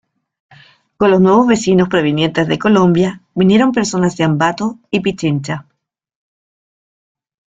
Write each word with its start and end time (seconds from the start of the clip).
Con 0.97 1.11
los 1.11 1.21
nuevos 1.21 1.45
vecinos 1.45 1.87
provenientes 1.87 2.47
de 2.47 2.57
Colombia, 2.57 3.21
vinieron 3.35 3.71
personas 3.71 4.17
de 4.17 4.23
Ambato 4.23 4.79
y 4.89 5.01
Pichincha. 5.01 5.67